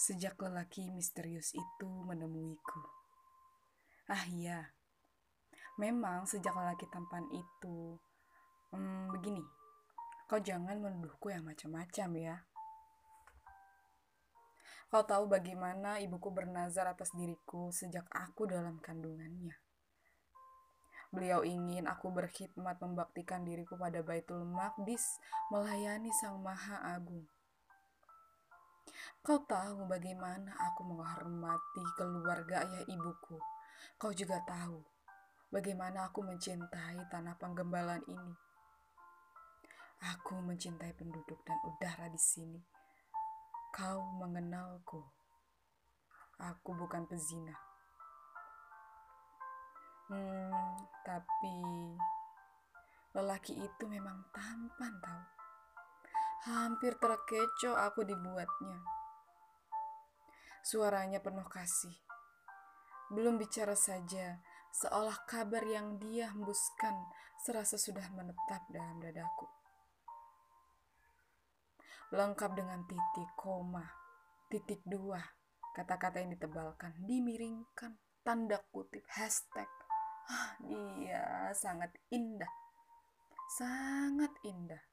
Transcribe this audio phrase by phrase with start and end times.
[0.00, 2.80] sejak lelaki misterius itu menemuiku.
[4.08, 4.72] Ah iya,
[5.76, 8.00] memang sejak lelaki tampan itu,
[8.72, 9.44] hmm, begini,
[10.24, 12.36] kau jangan menuduhku yang macam-macam ya.
[14.88, 19.52] Kau tahu bagaimana ibuku bernazar atas diriku sejak aku dalam kandungannya.
[21.12, 25.20] Beliau ingin aku berkhidmat membaktikan diriku pada Baitul Maqdis
[25.52, 27.28] melayani Sang Maha Agung.
[29.20, 33.36] Kau tahu bagaimana aku menghormati keluarga ayah ibuku.
[34.00, 34.80] Kau juga tahu
[35.50, 38.34] bagaimana aku mencintai tanah penggembalan ini.
[40.00, 42.60] Aku mencintai penduduk dan udara di sini.
[43.76, 45.04] Kau mengenalku.
[46.40, 47.52] Aku bukan pezina.
[50.08, 51.56] Hmm, tapi
[53.12, 55.39] lelaki itu memang tampan tahu.
[56.40, 58.80] Hampir terkecoh aku dibuatnya.
[60.64, 61.92] Suaranya penuh kasih.
[63.12, 64.40] Belum bicara saja,
[64.72, 66.96] seolah kabar yang dia hembuskan
[67.44, 69.48] serasa sudah menetap dalam dadaku.
[72.16, 73.84] Lengkap dengan titik, koma,
[74.48, 75.20] titik dua,
[75.76, 79.68] kata-kata yang ditebalkan, dimiringkan, tanda kutip, hashtag.
[80.30, 82.50] Ah, dia sangat indah.
[83.60, 84.89] Sangat indah.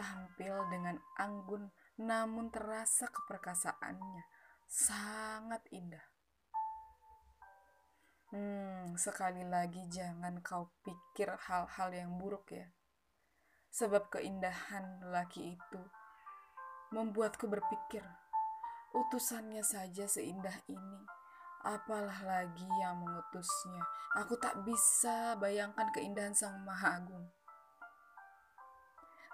[0.00, 1.68] Tampil dengan anggun
[2.00, 4.24] namun terasa keperkasaannya
[4.64, 6.06] sangat indah.
[8.32, 12.64] Hmm, sekali lagi jangan kau pikir hal-hal yang buruk ya.
[13.74, 15.82] Sebab keindahan lelaki itu
[16.94, 18.02] membuatku berpikir,
[18.94, 21.00] utusannya saja seindah ini.
[21.60, 23.84] Apalah lagi yang mengutusnya.
[24.16, 27.28] Aku tak bisa bayangkan keindahan Sang Maha Agung.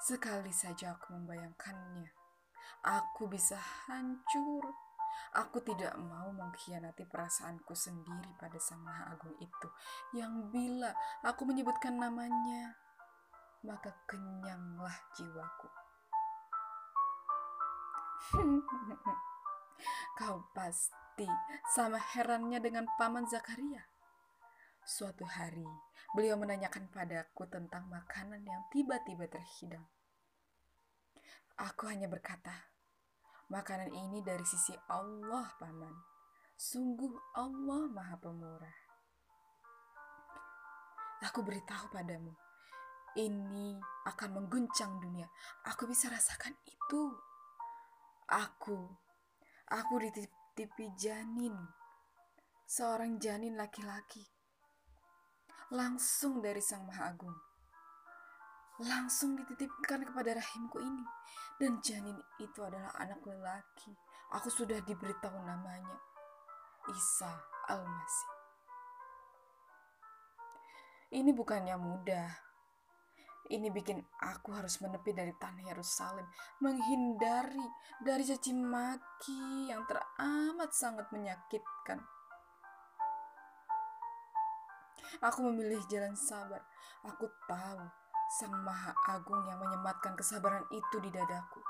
[0.00, 2.10] Sekali saja aku membayangkannya,
[2.84, 3.56] aku bisa
[3.88, 4.64] hancur
[5.36, 9.68] Aku tidak mau mengkhianati perasaanku sendiri pada Sang Maha Agung itu,
[10.16, 12.72] yang bila aku menyebutkan namanya,
[13.60, 15.68] maka kenyanglah jiwaku.
[20.18, 21.28] Kau pasti
[21.76, 23.84] sama herannya dengan Paman Zakaria.
[24.86, 25.68] Suatu hari,
[26.16, 29.84] beliau menanyakan padaku tentang makanan yang tiba-tiba terhidang.
[31.56, 32.52] Aku hanya berkata,
[33.48, 35.96] Makanan ini dari sisi Allah, Paman.
[36.52, 38.78] Sungguh Allah Maha Pemurah.
[41.24, 42.36] Aku beritahu padamu,
[43.16, 45.24] ini akan mengguncang dunia.
[45.64, 47.02] Aku bisa rasakan itu.
[48.28, 48.92] Aku,
[49.72, 51.56] aku dititipi janin.
[52.68, 54.20] Seorang janin laki-laki.
[55.72, 57.55] Langsung dari Sang Maha Agung
[58.82, 61.04] langsung dititipkan kepada rahimku ini.
[61.56, 63.96] Dan janin itu adalah anak lelaki.
[64.36, 65.96] Aku sudah diberitahu namanya.
[66.92, 67.32] Isa
[67.72, 68.36] Al-Masih.
[71.16, 72.28] Ini bukannya mudah.
[73.46, 76.26] Ini bikin aku harus menepi dari tanah Yerusalem,
[76.58, 77.62] menghindari
[78.02, 82.02] dari caci maki yang teramat sangat menyakitkan.
[85.22, 86.66] Aku memilih jalan sabar.
[87.06, 87.86] Aku tahu
[88.26, 91.62] Sang Maha Agung yang menyematkan kesabaran itu di dadaku.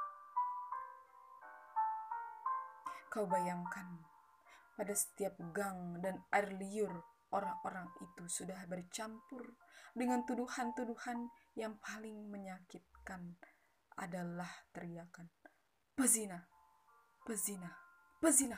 [3.12, 4.00] Kau bayangkan,
[4.72, 9.52] pada setiap gang dan air liur, orang-orang itu sudah bercampur
[9.92, 11.28] dengan tuduhan-tuduhan
[11.60, 13.36] yang paling menyakitkan
[14.00, 15.28] adalah teriakan,
[15.92, 16.40] pezina,
[17.20, 17.68] pezina,
[18.16, 18.56] pezina.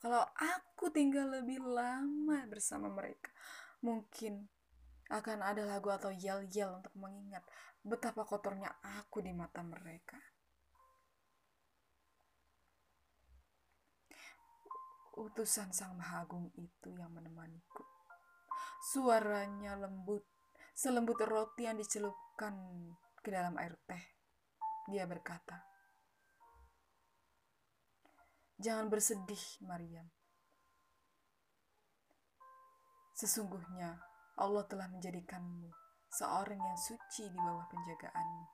[0.00, 3.32] Kalau aku tinggal lebih lama bersama mereka,
[3.84, 4.48] mungkin
[5.06, 7.46] akan ada lagu atau yel-yel untuk mengingat
[7.86, 10.18] betapa kotornya aku di mata mereka.
[15.16, 17.86] Utusan Sang Maha Agung itu yang menemaniku.
[18.92, 20.26] Suaranya lembut,
[20.76, 22.52] selembut roti yang dicelupkan
[23.24, 24.04] ke dalam air teh.
[24.92, 25.56] Dia berkata,
[28.56, 30.08] Jangan bersedih, Maryam.
[33.16, 34.00] Sesungguhnya
[34.36, 35.72] Allah telah menjadikanmu
[36.12, 38.44] seorang yang suci di bawah penjagaanmu.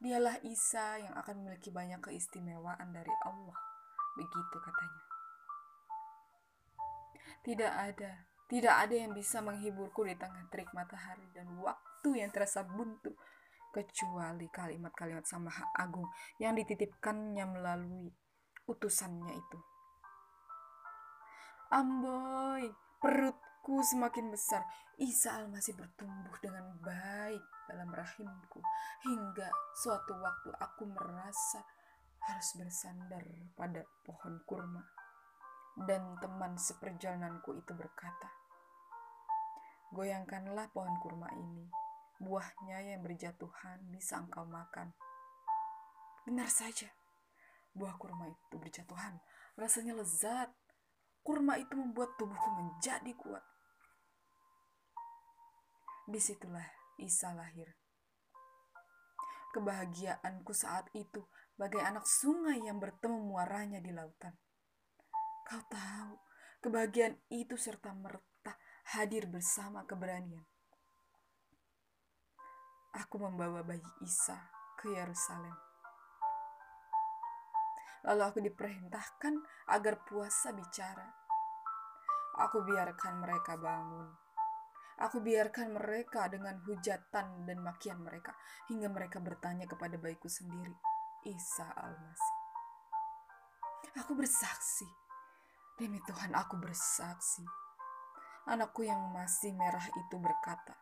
[0.00, 3.56] Dialah Isa yang akan memiliki banyak keistimewaan dari Allah.
[4.16, 5.02] Begitu katanya.
[7.40, 8.12] Tidak ada,
[8.48, 13.12] tidak ada yang bisa menghiburku di tengah terik matahari dan waktu yang terasa buntu
[13.70, 16.08] kecuali kalimat-kalimat sama agung
[16.40, 18.08] yang dititipkannya melalui
[18.64, 19.58] utusannya itu.
[21.70, 22.66] Amboy,
[22.98, 24.64] perut Ku semakin besar.
[25.00, 28.60] Isa masih bertumbuh dengan baik dalam rahimku.
[29.04, 31.60] Hingga suatu waktu aku merasa
[32.24, 33.24] harus bersandar
[33.56, 34.84] pada pohon kurma.
[35.76, 38.28] Dan teman seperjalananku itu berkata,
[39.90, 41.66] Goyangkanlah pohon kurma ini,
[42.22, 44.94] buahnya yang berjatuhan bisa engkau makan.
[46.22, 46.86] Benar saja,
[47.74, 49.18] buah kurma itu berjatuhan,
[49.58, 50.46] rasanya lezat.
[51.26, 53.44] Kurma itu membuat tubuhku menjadi kuat.
[56.10, 56.66] Di situlah
[56.98, 57.70] Isa lahir.
[59.54, 61.22] Kebahagiaanku saat itu
[61.54, 64.34] bagai anak sungai yang bertemu muaranya di lautan.
[65.46, 66.18] Kau tahu,
[66.66, 68.58] kebahagiaan itu serta merta
[68.90, 70.42] hadir bersama keberanian.
[72.98, 74.34] Aku membawa bayi Isa
[74.82, 75.54] ke Yerusalem.
[78.02, 79.34] Lalu aku diperintahkan
[79.70, 81.06] agar puasa bicara.
[82.42, 84.29] Aku biarkan mereka bangun.
[85.00, 88.36] Aku biarkan mereka dengan hujatan dan makian mereka
[88.68, 90.76] hingga mereka bertanya kepada bayiku sendiri,
[91.24, 92.36] Isa Al-Masih.
[94.04, 94.86] Aku bersaksi
[95.80, 97.40] Demi Tuhan aku bersaksi.
[98.44, 100.76] Anakku yang masih merah itu berkata,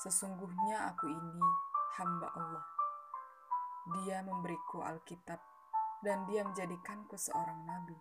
[0.00, 1.44] Sesungguhnya aku ini
[2.00, 2.64] hamba Allah.
[4.00, 5.44] Dia memberiku Alkitab
[6.00, 8.00] dan dia menjadikanku seorang nabi.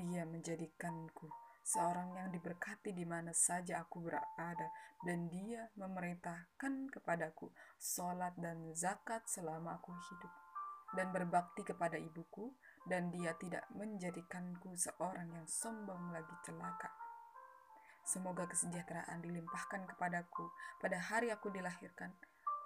[0.00, 4.68] Dia menjadikanku seorang yang diberkati di mana saja aku berada
[5.06, 10.32] dan dia memerintahkan kepadaku sholat dan zakat selama aku hidup
[10.92, 12.52] dan berbakti kepada ibuku
[12.84, 16.90] dan dia tidak menjadikanku seorang yang sombong lagi celaka.
[18.02, 20.50] Semoga kesejahteraan dilimpahkan kepadaku
[20.82, 22.10] pada hari aku dilahirkan,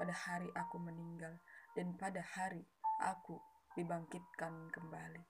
[0.01, 1.37] pada hari aku meninggal,
[1.77, 2.65] dan pada hari
[3.05, 3.37] aku
[3.77, 5.21] dibangkitkan kembali.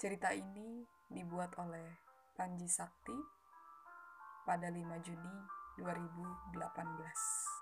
[0.00, 1.86] Cerita ini dibuat oleh
[2.34, 3.16] Panji Sakti
[4.44, 5.34] pada 5 Juni
[5.80, 7.55] 2018.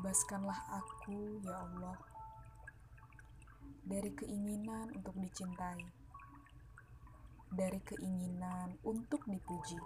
[0.00, 1.92] Bebaskanlah aku, ya Allah,
[3.84, 5.76] dari keinginan untuk dicintai,
[7.52, 9.76] dari keinginan untuk dipuji,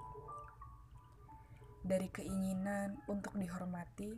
[1.82, 4.14] dari keinginan untuk dihormati,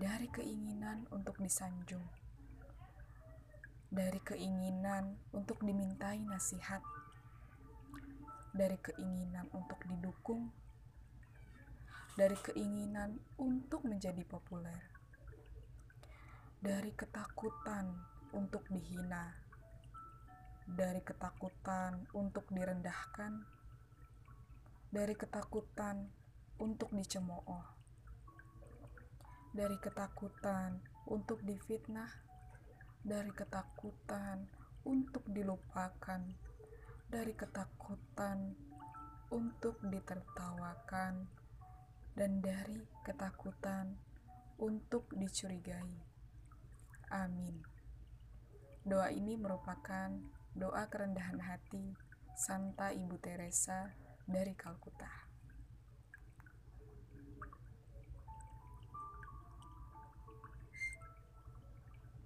[0.00, 2.08] dari keinginan untuk disanjung,
[3.92, 6.80] dari keinginan untuk dimintai nasihat,
[8.56, 10.48] dari keinginan untuk didukung
[12.18, 14.82] dari keinginan untuk menjadi populer,
[16.58, 17.94] dari ketakutan
[18.34, 19.30] untuk dihina,
[20.66, 23.46] dari ketakutan untuk direndahkan,
[24.90, 26.10] dari ketakutan
[26.58, 27.66] untuk dicemooh,
[29.54, 32.10] dari ketakutan untuk difitnah,
[33.06, 34.46] dari ketakutan
[34.82, 36.22] untuk dilupakan,
[37.10, 38.54] dari ketakutan
[39.30, 41.39] untuk ditertawakan
[42.20, 43.96] dan dari ketakutan
[44.60, 46.04] untuk dicurigai.
[47.16, 47.64] Amin.
[48.84, 50.12] Doa ini merupakan
[50.52, 51.96] doa kerendahan hati
[52.36, 53.96] Santa Ibu Teresa
[54.28, 55.29] dari Kalkuta.